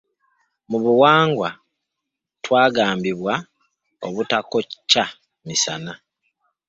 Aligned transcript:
Mu 0.69 0.77
buwangwa 0.83 1.49
twagambibwa 2.43 3.33
obutakocca 4.07 5.03
misana. 5.45 5.93